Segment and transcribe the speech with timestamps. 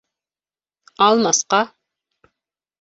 [1.09, 1.61] Алмасҡа!